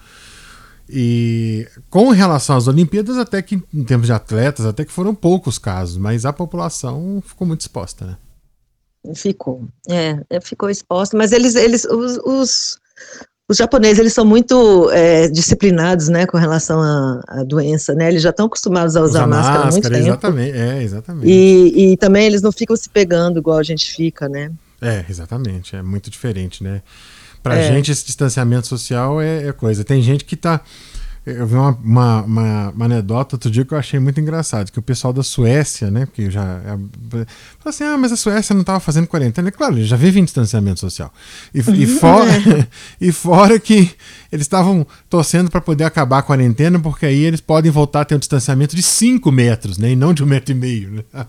E 0.89 1.69
com 1.91 2.09
relação 2.09 2.57
às 2.57 2.67
Olimpíadas, 2.67 3.19
até 3.19 3.43
que 3.43 3.63
em 3.75 3.85
termos 3.85 4.07
de 4.07 4.13
atletas, 4.13 4.65
até 4.65 4.85
que 4.87 4.93
foram 4.93 5.15
poucos 5.15 5.59
casos, 5.59 5.99
mas 5.99 6.25
a 6.25 6.33
população 6.33 7.23
ficou 7.25 7.47
muito 7.47 7.61
exposta, 7.61 8.07
né? 8.07 8.17
Ficou, 9.15 9.69
é, 9.89 10.19
é 10.31 10.41
ficou 10.41 10.71
exposta, 10.71 11.17
mas 11.17 11.33
eles, 11.33 11.55
eles 11.55 11.85
os, 11.85 12.19
os, 12.25 12.79
os 13.49 13.57
japoneses, 13.57 13.99
eles 13.99 14.13
são 14.13 14.27
muito 14.27 14.91
é, 14.91 15.27
disciplinados, 15.29 16.09
né, 16.09 16.27
com 16.27 16.37
relação 16.37 16.83
à, 16.83 17.23
à, 17.27 17.45
doença, 17.45 17.95
né, 17.95 18.09
eles 18.09 18.23
já 18.23 18.29
estão 18.29 18.45
acostumados 18.45 18.95
a 18.95 19.01
usar, 19.01 19.21
usar 19.21 19.27
máscara, 19.27 19.69
há 19.69 19.71
muito 19.71 19.89
tempo. 19.89 20.07
Exatamente, 20.07 20.59
é, 20.59 20.83
exatamente. 20.83 21.27
E, 21.31 21.93
e 21.93 21.97
também 21.97 22.27
eles 22.27 22.43
não 22.43 22.53
ficam 22.53 22.77
se 22.77 22.91
pegando 22.91 23.39
igual 23.39 23.57
a 23.57 23.63
gente 23.63 23.91
fica, 23.91 24.29
né. 24.29 24.53
É, 24.83 25.03
exatamente, 25.09 25.75
é 25.75 25.83
muito 25.83 26.11
diferente, 26.11 26.63
né. 26.63 26.83
Pra 27.43 27.57
é. 27.57 27.73
gente 27.73 27.91
esse 27.91 28.05
distanciamento 28.05 28.67
social 28.67 29.21
é, 29.21 29.47
é 29.49 29.53
coisa, 29.53 29.83
tem 29.83 30.03
gente 30.03 30.27
que 30.27 30.37
tá 30.37 30.61
eu 31.37 31.47
vi 31.47 31.55
uma, 31.55 31.71
uma, 31.83 32.23
uma, 32.23 32.71
uma, 32.71 32.85
anedota 32.85 33.37
outro 33.37 33.51
dia 33.51 33.65
que 33.65 33.73
eu 33.73 33.79
achei 33.79 34.01
muito 34.01 34.21
engraçado, 34.21 34.73
que 34.73 34.79
o 34.79 34.83
pessoal 34.83 35.13
da 35.13 35.23
Suécia, 35.23 35.91
né, 35.91 36.07
porque 36.07 36.31
já 36.31 36.43
é, 36.43 36.79
falou 37.11 37.27
assim, 37.67 37.85
ah, 37.85 37.97
mas 37.99 38.13
a 38.13 38.17
Suécia 38.17 38.55
não 38.55 38.63
estava 38.63 38.81
fazendo 38.81 39.07
quarentena. 39.07 39.51
Claro, 39.51 39.77
ele 39.77 39.85
já 39.85 39.97
vive 39.97 40.21
em 40.21 40.25
distanciamento 40.25 40.81
social. 40.81 41.13
E, 41.55 41.59
e, 41.59 41.87
fora, 41.99 42.31
e 43.01 43.13
fora 43.13 43.59
que 43.59 43.91
eles 44.31 44.45
estavam 44.45 44.87
torcendo 45.09 45.51
para 45.51 45.61
poder 45.61 45.85
acabar 45.85 46.19
a 46.19 46.23
quarentena, 46.23 46.79
porque 46.79 47.07
aí 47.07 47.25
eles 47.25 47.41
podem 47.41 47.71
voltar 47.71 48.03
a 48.03 48.05
ter 48.05 48.15
um 48.15 48.19
distanciamento 48.19 48.77
de 48.77 48.83
5 48.83 49.33
metros, 49.33 49.79
né? 49.79 49.93
E 49.93 49.97
não 49.97 50.13
de 50.13 50.23
um 50.23 50.27
metro 50.27 50.53
e 50.53 50.55
meio. 50.55 50.91
Né? 50.91 51.03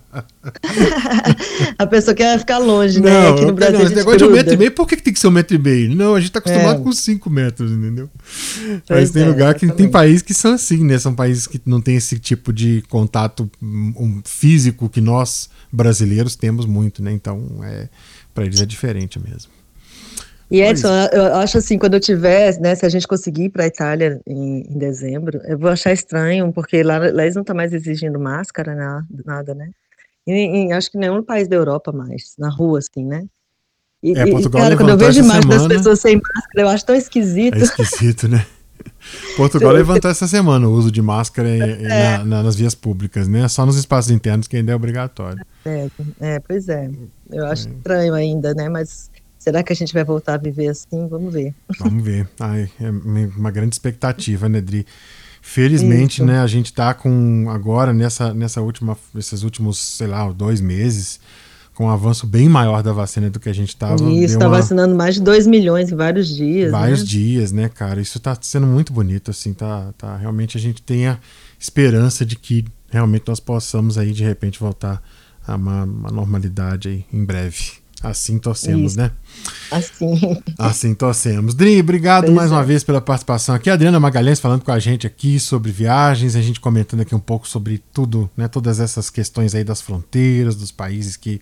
a 1.78 1.88
pessoa 1.88 2.14
quer 2.14 2.38
ficar 2.40 2.58
longe, 2.58 3.00
né? 3.00 3.10
Não, 3.10 3.34
Aqui 3.34 3.46
no 3.46 3.54
Brasil. 3.54 3.80
Não, 3.80 3.86
esse 3.86 3.96
negócio 3.96 4.18
de 4.18 4.26
um 4.26 4.32
metro 4.32 4.54
e 4.54 4.58
meio, 4.58 4.72
por 4.72 4.88
que, 4.88 4.98
que 4.98 5.04
tem 5.04 5.14
que 5.14 5.20
ser 5.20 5.28
um 5.28 5.32
metro 5.32 5.56
e 5.56 5.60
meio? 5.60 5.96
Não, 5.96 6.14
a 6.14 6.20
gente 6.20 6.30
está 6.30 6.40
acostumado 6.40 6.82
é. 6.82 6.84
com 6.84 6.92
5 6.92 7.30
metros, 7.30 7.72
entendeu? 7.72 8.10
Pois 8.86 9.00
Mas 9.02 9.12
tem 9.12 9.24
é, 9.24 9.28
lugar 9.28 9.56
que 9.56 9.68
tem 9.72 9.89
países 9.90 10.22
que 10.22 10.34
são 10.34 10.54
assim, 10.54 10.84
né? 10.84 10.98
São 10.98 11.14
países 11.14 11.48
que 11.48 11.62
não 11.66 11.82
têm 11.82 11.96
esse 11.96 12.20
tipo 12.20 12.52
de 12.54 12.84
contato 12.90 13.50
um, 13.62 14.22
físico 14.24 14.90
que 14.90 15.02
nós 15.02 15.50
brasileiros 15.72 16.36
temos 16.36 16.66
muito, 16.66 17.04
né? 17.04 17.12
Então, 17.12 17.60
é, 17.64 17.90
para 18.34 18.46
eles 18.46 18.62
é 18.62 18.66
diferente 18.66 19.20
mesmo. 19.20 19.52
E 20.52 20.62
Edson, 20.62 20.90
eu 21.12 21.36
acho 21.36 21.60
assim, 21.60 21.78
quando 21.78 21.94
eu 21.94 22.00
tiver, 22.00 22.60
né, 22.60 22.74
se 22.74 22.84
a 22.84 22.90
gente 22.90 23.08
conseguir 23.08 23.44
ir 23.44 23.50
para 23.50 23.66
a 23.66 23.68
Itália 23.68 24.20
em, 24.26 24.64
em, 24.68 24.78
dezembro, 24.80 25.40
eu 25.46 25.60
vou 25.60 25.70
achar 25.70 25.94
estranho, 25.94 26.52
porque 26.52 26.82
lá, 26.82 26.98
lá 26.98 27.22
eles 27.22 27.36
não 27.36 27.44
estão 27.44 27.44
tá 27.44 27.54
mais 27.54 27.72
exigindo 27.72 28.20
máscara, 28.20 28.74
né, 28.74 29.04
nada, 29.24 29.54
né? 29.54 29.70
E, 30.26 30.72
acho 30.74 30.92
que 30.92 30.98
nenhum 30.98 31.24
país 31.24 31.48
da 31.48 31.56
Europa 31.56 31.92
mais, 31.92 32.34
na 32.38 32.50
rua, 32.50 32.80
assim, 32.80 33.06
né? 33.06 33.26
E, 34.02 34.18
é, 34.18 34.26
Portugal 34.26 34.62
e, 34.62 34.64
cara, 34.64 34.78
quando 34.78 34.90
eu 34.90 34.98
vejo 34.98 35.20
imagens 35.20 35.46
das 35.48 35.68
pessoas 35.68 36.00
sem 36.00 36.16
máscara, 36.16 36.62
eu 36.62 36.70
acho 36.70 36.86
tão 36.86 36.96
esquisito. 36.96 37.56
É 37.56 37.62
esquisito, 37.62 38.28
né? 38.28 38.46
Portugal 39.38 39.72
levantou 39.74 40.10
essa 40.10 40.28
semana 40.28 40.68
o 40.68 40.72
uso 40.72 40.92
de 40.92 41.02
máscara 41.02 41.50
é. 41.50 42.18
na, 42.18 42.26
na, 42.26 42.44
nas 42.44 42.56
vias 42.56 42.76
públicas, 42.76 43.28
né? 43.28 43.48
Só 43.48 43.66
nos 43.66 43.78
espaços 43.78 44.12
internos 44.12 44.48
que 44.48 44.58
ainda 44.58 44.72
é 44.72 44.76
obrigatório. 44.76 45.44
É, 45.66 45.90
é 46.20 46.40
pois 46.40 46.70
é. 46.70 46.90
Eu 47.30 47.46
acho 47.46 47.68
é. 47.68 47.72
estranho 47.72 48.14
ainda, 48.14 48.54
né? 48.54 48.70
Mas 48.70 49.10
Será 49.40 49.64
que 49.64 49.72
a 49.72 49.76
gente 49.76 49.94
vai 49.94 50.04
voltar 50.04 50.34
a 50.34 50.38
viver 50.38 50.68
assim? 50.68 51.08
Vamos 51.08 51.34
ver. 51.34 51.56
Vamos 51.80 52.04
ver. 52.04 52.30
Ai, 52.38 52.70
é 52.80 52.90
uma 52.90 53.50
grande 53.50 53.74
expectativa, 53.74 54.50
né, 54.50 54.60
Dri? 54.60 54.86
Felizmente, 55.42 56.16
Isso. 56.16 56.26
né, 56.26 56.40
a 56.40 56.48
gente 56.48 56.74
tá 56.74 56.94
com 56.94 57.50
agora 57.50 57.94
nessa, 57.94 58.34
nessa 58.34 58.60
última, 58.60 58.98
esses 59.16 59.42
últimos, 59.42 59.80
sei 59.80 60.08
lá, 60.08 60.30
dois 60.34 60.60
meses, 60.60 61.22
com 61.80 61.86
um 61.86 61.90
avanço 61.90 62.28
bem 62.28 62.50
maior 62.50 62.84
da 62.84 62.92
vacina 62.92 63.30
do 63.30 63.40
que 63.40 63.48
a 63.48 63.54
gente 63.54 63.70
estava. 63.70 64.04
Isso, 64.12 64.34
está 64.34 64.50
uma... 64.50 64.58
vacinando 64.58 64.94
mais 64.94 65.16
de 65.16 65.22
2 65.22 65.48
milhões 65.48 65.90
em 65.90 65.96
vários 65.96 66.28
dias. 66.28 66.74
Vários 66.74 67.00
né? 67.00 67.06
dias, 67.06 67.54
né, 67.54 67.70
cara? 67.70 68.02
Isso 68.02 68.18
está 68.18 68.38
sendo 68.42 68.68
muito 68.68 68.92
bonito, 68.92 69.32
assim, 69.32 69.54
tá, 69.54 69.94
tá. 69.98 70.18
Realmente 70.18 70.58
a 70.58 70.60
gente 70.60 70.82
tem 70.82 71.08
a 71.08 71.18
esperança 71.58 72.26
de 72.26 72.36
que 72.36 72.66
realmente 72.92 73.24
nós 73.30 73.40
possamos 73.40 73.98
aí, 73.98 74.12
de 74.12 74.26
repente, 74.26 74.60
voltar 74.60 75.02
a 75.48 75.56
uma, 75.56 75.86
uma 75.86 76.12
normalidade 76.12 76.90
aí 76.90 77.06
em 77.14 77.24
breve. 77.24 77.72
Assim 78.02 78.40
torcemos, 78.40 78.94
Isso. 78.94 78.98
né? 79.02 79.12
Assim. 79.70 80.42
Assim 80.58 80.96
torcemos. 80.96 81.54
Dri, 81.54 81.80
obrigado 81.80 82.26
pois 82.26 82.36
mais 82.36 82.52
é. 82.52 82.54
uma 82.54 82.64
vez 82.64 82.84
pela 82.84 83.02
participação 83.02 83.54
aqui. 83.54 83.70
Adriana 83.70 84.00
Magalhães 84.00 84.40
falando 84.40 84.64
com 84.64 84.72
a 84.72 84.80
gente 84.80 85.06
aqui 85.06 85.40
sobre 85.40 85.72
viagens, 85.72 86.36
a 86.36 86.42
gente 86.42 86.60
comentando 86.62 87.02
aqui 87.02 87.14
um 87.14 87.20
pouco 87.20 87.48
sobre 87.48 87.84
tudo, 87.92 88.30
né? 88.38 88.48
Todas 88.48 88.80
essas 88.80 89.10
questões 89.10 89.54
aí 89.54 89.66
das 89.66 89.82
fronteiras, 89.82 90.56
dos 90.56 90.72
países 90.72 91.18
que 91.18 91.42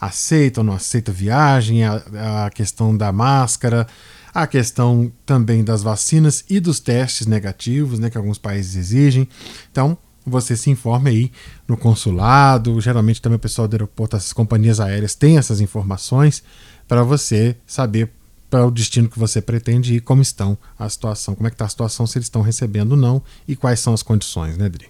aceitam, 0.00 0.62
não 0.62 0.74
aceitam 0.74 1.12
viagem, 1.12 1.82
a, 1.82 2.46
a 2.46 2.50
questão 2.50 2.96
da 2.96 3.10
máscara, 3.10 3.86
a 4.32 4.46
questão 4.46 5.10
também 5.24 5.64
das 5.64 5.82
vacinas 5.82 6.44
e 6.48 6.60
dos 6.60 6.78
testes 6.78 7.26
negativos, 7.26 7.98
né? 7.98 8.10
Que 8.10 8.16
alguns 8.16 8.38
países 8.38 8.76
exigem. 8.76 9.28
Então, 9.72 9.98
você 10.28 10.56
se 10.56 10.70
informe 10.70 11.10
aí 11.10 11.32
no 11.66 11.76
consulado. 11.76 12.80
Geralmente 12.80 13.20
também 13.20 13.36
o 13.36 13.40
pessoal 13.40 13.68
do 13.68 13.74
aeroporto, 13.74 14.16
as 14.16 14.32
companhias 14.32 14.80
aéreas 14.80 15.14
têm 15.14 15.38
essas 15.38 15.60
informações 15.60 16.42
para 16.88 17.02
você 17.02 17.56
saber 17.66 18.10
para 18.48 18.64
o 18.64 18.70
destino 18.70 19.08
que 19.08 19.18
você 19.18 19.40
pretende 19.40 19.94
ir, 19.94 20.00
como 20.00 20.22
estão 20.22 20.56
a 20.78 20.88
situação, 20.88 21.34
como 21.34 21.46
é 21.46 21.50
que 21.50 21.54
está 21.54 21.64
a 21.64 21.68
situação, 21.68 22.06
se 22.06 22.16
eles 22.16 22.26
estão 22.26 22.42
recebendo 22.42 22.92
ou 22.92 22.96
não 22.96 23.22
e 23.46 23.56
quais 23.56 23.80
são 23.80 23.92
as 23.92 24.02
condições, 24.02 24.56
né, 24.56 24.68
Dri? 24.68 24.86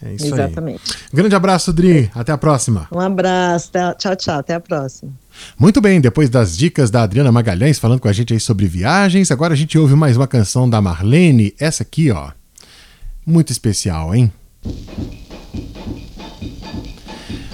É 0.00 0.14
isso 0.14 0.26
Exatamente. 0.26 0.80
aí. 0.92 0.98
Grande 1.12 1.34
abraço, 1.34 1.72
Dri. 1.72 2.08
Até 2.14 2.30
a 2.30 2.38
próxima. 2.38 2.86
Um 2.92 3.00
abraço. 3.00 3.70
Tchau, 3.98 4.14
tchau. 4.14 4.38
Até 4.38 4.54
a 4.54 4.60
próxima. 4.60 5.12
Muito 5.58 5.80
bem, 5.80 6.00
depois 6.00 6.30
das 6.30 6.56
dicas 6.56 6.90
da 6.90 7.02
Adriana 7.02 7.32
Magalhães 7.32 7.78
falando 7.78 8.00
com 8.00 8.08
a 8.08 8.12
gente 8.12 8.32
aí 8.32 8.40
sobre 8.40 8.66
viagens, 8.66 9.30
agora 9.30 9.54
a 9.54 9.56
gente 9.56 9.76
ouve 9.76 9.96
mais 9.96 10.16
uma 10.16 10.26
canção 10.26 10.70
da 10.70 10.80
Marlene, 10.80 11.54
essa 11.58 11.82
aqui, 11.82 12.10
ó. 12.10 12.30
Muito 13.26 13.50
especial, 13.50 14.14
hein? 14.14 14.32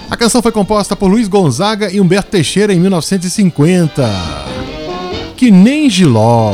A 0.09 0.17
canção 0.17 0.41
foi 0.41 0.51
composta 0.51 0.95
por 0.95 1.07
Luiz 1.07 1.27
Gonzaga 1.27 1.91
e 1.91 1.99
Humberto 1.99 2.31
Teixeira 2.31 2.73
em 2.73 2.79
1950. 2.79 4.03
Que 5.35 5.51
nem 5.51 5.89
Giló. 5.89 6.53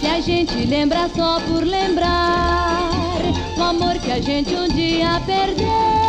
Se 0.00 0.06
a 0.06 0.20
gente 0.20 0.64
lembra 0.64 1.08
só 1.14 1.40
por 1.40 1.64
lembrar 1.64 2.92
o 3.56 3.62
amor 3.62 3.94
que 3.98 4.12
a 4.12 4.20
gente 4.20 4.54
um 4.54 4.68
dia 4.68 5.20
perdeu 5.26 6.05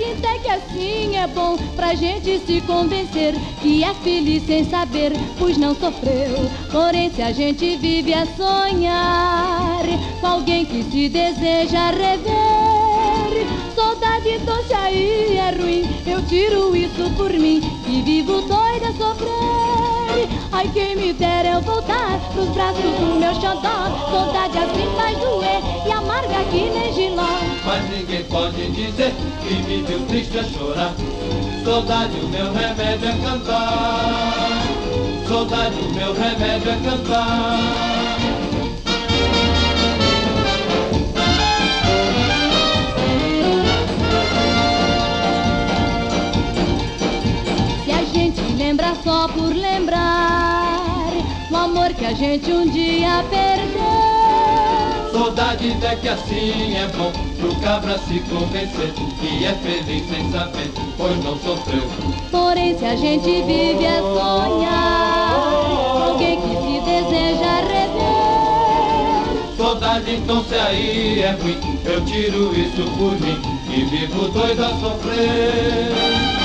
Até 0.00 0.38
que 0.38 0.48
assim 0.48 1.16
é 1.16 1.26
bom 1.26 1.56
pra 1.76 1.94
gente 1.94 2.38
se 2.40 2.60
convencer 2.62 3.34
que 3.60 3.84
é 3.84 3.92
feliz 3.94 4.44
sem 4.46 4.64
saber, 4.64 5.12
pois 5.38 5.58
não 5.58 5.74
sofreu. 5.74 6.36
Porém, 6.70 7.10
se 7.10 7.20
a 7.20 7.32
gente 7.32 7.76
vive 7.76 8.14
a 8.14 8.26
sonhar 8.26 9.82
com 10.20 10.26
alguém 10.26 10.64
que 10.64 10.82
se 10.84 11.08
deseja 11.08 11.90
rever, 11.90 13.46
saudade 13.74 14.40
se 14.66 14.74
aí 14.74 15.36
é 15.36 15.50
ruim, 15.50 15.84
eu 16.06 16.24
tiro 16.26 16.74
isso 16.74 17.10
por 17.16 17.32
mim 17.32 17.60
e 17.86 18.02
vivo 18.02 18.40
doida 18.42 18.92
sofrer. 18.92 19.89
Ai, 20.52 20.68
quem 20.72 20.96
me 20.96 21.12
dera 21.12 21.48
eu 21.48 21.60
voltar 21.60 22.18
pros 22.32 22.48
braços 22.50 22.82
do 22.82 23.18
meu 23.18 23.34
xandó, 23.34 23.88
saudade 24.10 24.58
assim 24.58 24.88
faz 24.96 25.18
doer 25.18 25.62
e 25.86 25.92
amarga 25.92 26.44
que 26.50 26.70
nem 26.70 26.92
giló. 26.92 27.28
Mas 27.64 27.90
ninguém 27.90 28.24
pode 28.24 28.70
dizer 28.72 29.14
que 29.42 29.54
me 29.54 29.82
viu 29.82 30.06
triste 30.06 30.38
a 30.38 30.44
chorar. 30.44 30.94
Saudade, 31.64 32.16
o 32.20 32.28
meu 32.28 32.52
remédio 32.52 33.08
é 33.08 33.12
cantar. 33.22 34.62
Saudade, 35.28 35.76
o 35.80 35.94
meu 35.94 36.12
remédio 36.12 36.70
é 36.70 36.76
cantar. 36.84 37.79
Só 49.02 49.28
por 49.28 49.54
lembrar 49.54 51.12
o 51.50 51.56
amor 51.56 51.92
que 51.94 52.04
a 52.04 52.12
gente 52.12 52.50
um 52.52 52.68
dia 52.68 53.24
perdeu. 53.30 54.30
Saudade 55.12 55.76
é 55.82 55.96
que 55.96 56.08
assim 56.08 56.76
é 56.76 56.86
bom 56.96 57.12
pro 57.38 57.54
cabra 57.60 57.98
se 57.98 58.20
convencer 58.20 58.92
que 59.20 59.44
é 59.44 59.54
feliz 59.54 60.08
sem 60.08 60.30
saber, 60.30 60.70
pois 60.96 61.24
não 61.24 61.38
sofreu. 61.38 61.82
Porém, 62.30 62.78
se 62.78 62.84
a 62.84 62.94
gente 62.94 63.42
vive 63.42 63.84
é 63.84 63.98
sonhar, 64.00 65.34
alguém 66.08 66.40
que 66.40 66.48
se 66.48 66.80
deseja 66.80 67.60
rever. 67.60 69.56
Saudade, 69.56 70.14
então 70.14 70.44
se 70.44 70.54
aí 70.54 71.22
é 71.22 71.32
ruim, 71.32 71.58
eu 71.84 72.04
tiro 72.04 72.54
isso 72.58 72.82
por 72.96 73.12
mim 73.20 73.40
e 73.68 73.84
vivo 73.84 74.28
doido 74.28 74.64
a 74.64 74.70
sofrer. 74.78 76.39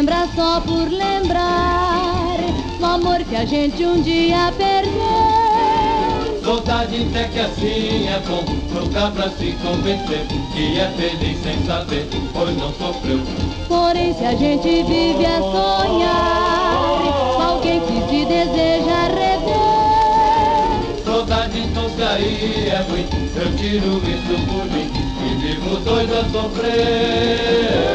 Lembra 0.00 0.26
só 0.34 0.62
por 0.62 0.88
lembrar 0.88 2.38
o 2.80 2.84
amor 2.86 3.22
que 3.22 3.36
a 3.36 3.44
gente 3.44 3.84
um 3.84 4.00
dia 4.00 4.50
perdeu. 4.56 6.40
Saudade 6.42 7.06
até 7.10 7.24
que 7.24 7.38
assim 7.38 8.08
é 8.08 8.18
bom, 8.26 8.42
trocar 8.72 9.10
pra 9.12 9.28
se 9.28 9.54
convencer 9.62 10.26
que 10.54 10.80
é 10.80 10.90
feliz 10.96 11.42
sem 11.42 11.62
saber, 11.66 12.08
pois 12.32 12.56
não 12.56 12.72
sofreu. 12.72 13.20
Porém, 13.68 14.14
se 14.14 14.24
a 14.24 14.34
gente 14.34 14.82
vive 14.84 15.26
a 15.26 15.38
sonhar, 15.38 17.02
alguém 17.46 17.80
que 17.80 18.00
se 18.08 18.24
deseja 18.24 19.08
rever. 19.08 21.04
Saudade 21.04 21.58
então 21.58 21.90
se 21.90 22.02
aí 22.02 22.70
é 22.70 22.80
ruim, 22.88 23.06
eu 23.36 23.54
tiro 23.58 24.00
isso 24.08 24.34
por 24.46 24.64
mim 24.64 24.90
e 25.26 25.34
vivo 25.42 25.76
doido 25.80 26.14
a 26.14 26.24
sofrer. 26.30 27.90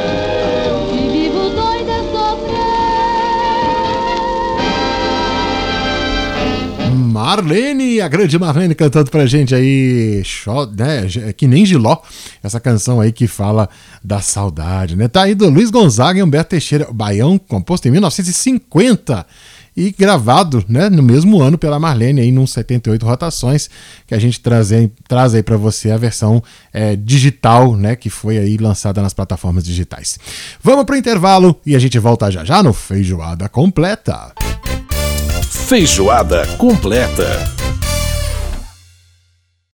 Marlene, 7.15 8.01
a 8.01 8.09
grande 8.09 8.37
Marlene 8.37 8.75
cantando 8.75 9.09
pra 9.09 9.25
gente 9.25 9.55
aí, 9.55 10.21
Xó, 10.25 10.65
né, 10.65 11.07
que 11.37 11.47
nem 11.47 11.65
Giló, 11.65 11.99
essa 12.43 12.59
canção 12.59 12.99
aí 12.99 13.13
que 13.13 13.25
fala 13.25 13.69
da 14.03 14.19
saudade, 14.19 14.97
né? 14.97 15.07
Tá 15.07 15.21
aí 15.21 15.33
do 15.33 15.49
Luiz 15.49 15.69
Gonzaga 15.69 16.19
e 16.19 16.23
Humberto 16.23 16.49
Teixeira, 16.49 16.89
Baião, 16.91 17.37
composto 17.37 17.87
em 17.87 17.91
1950 17.91 19.25
e 19.77 19.95
gravado 19.97 20.61
né, 20.67 20.89
no 20.89 21.01
mesmo 21.01 21.41
ano 21.41 21.57
pela 21.57 21.79
Marlene, 21.79 22.19
aí, 22.19 22.33
num 22.33 22.45
78 22.45 23.05
rotações, 23.05 23.69
que 24.05 24.13
a 24.13 24.19
gente 24.19 24.41
traz 24.41 24.73
aí, 24.73 24.91
traz 25.07 25.33
aí 25.33 25.41
para 25.41 25.55
você 25.55 25.91
a 25.91 25.97
versão 25.97 26.43
é, 26.73 26.97
digital, 26.97 27.77
né, 27.77 27.95
que 27.95 28.09
foi 28.09 28.37
aí 28.37 28.57
lançada 28.57 29.01
nas 29.01 29.13
plataformas 29.13 29.63
digitais. 29.63 30.19
Vamos 30.61 30.83
para 30.83 30.95
o 30.95 30.97
intervalo 30.97 31.57
e 31.65 31.77
a 31.77 31.79
gente 31.79 31.97
volta 31.97 32.29
já 32.29 32.43
já 32.43 32.61
no 32.61 32.73
Feijoada 32.73 33.47
Completa. 33.47 34.33
Feijoada 35.65 36.45
Completa. 36.57 37.54